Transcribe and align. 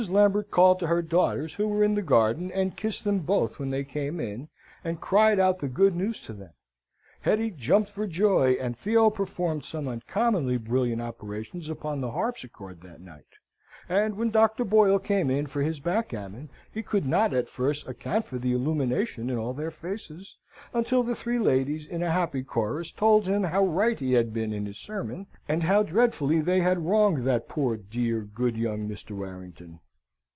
Lambert 0.09 0.49
called 0.49 0.79
to 0.79 0.87
her 0.87 1.03
daughters 1.03 1.53
who 1.53 1.67
were 1.67 1.83
in 1.83 1.93
the 1.93 2.01
garden, 2.01 2.51
and 2.51 2.75
kissed 2.75 3.03
them 3.03 3.19
both 3.19 3.59
when 3.59 3.69
they 3.69 3.83
came 3.83 4.19
in, 4.19 4.49
and 4.83 4.99
cried 4.99 5.37
out 5.39 5.59
the 5.59 5.67
good 5.67 5.95
news 5.95 6.19
to 6.21 6.33
them. 6.33 6.49
Hetty 7.21 7.51
jumped 7.51 7.91
for 7.91 8.07
joy, 8.07 8.53
and 8.53 8.75
Theo 8.75 9.11
performed 9.11 9.63
some 9.63 9.87
uncommonly 9.87 10.57
brilliant 10.57 11.03
operations 11.03 11.69
upon 11.69 12.01
the 12.01 12.09
harpsichord 12.13 12.81
that 12.81 12.99
night; 12.99 13.27
and 13.87 14.17
when 14.17 14.31
Dr. 14.31 14.63
Boyle 14.65 14.97
came 14.97 15.29
in 15.29 15.45
for 15.45 15.61
his 15.61 15.79
backgammon, 15.79 16.49
he 16.73 16.81
could 16.81 17.05
not, 17.05 17.31
at 17.31 17.47
first, 17.47 17.85
account 17.87 18.25
for 18.25 18.39
the 18.39 18.53
illumination 18.53 19.29
in 19.29 19.37
all 19.37 19.53
their 19.53 19.69
faces, 19.69 20.35
until 20.73 21.03
the 21.03 21.13
three 21.13 21.37
ladies, 21.37 21.85
in 21.85 22.01
a 22.01 22.09
happy 22.09 22.41
chorus, 22.41 22.91
told 22.91 23.27
him 23.27 23.43
how 23.43 23.63
right 23.63 23.99
he 23.99 24.13
had 24.13 24.33
been 24.33 24.51
in 24.51 24.65
his 24.65 24.79
sermon, 24.79 25.27
and 25.47 25.61
how 25.61 25.83
dreadfully 25.83 26.41
they 26.41 26.61
had 26.61 26.87
wronged 26.87 27.23
that 27.23 27.47
poor 27.47 27.77
dear, 27.77 28.21
good 28.21 28.57
young 28.57 28.89
Mr. 28.89 29.11
Warrington. 29.15 29.79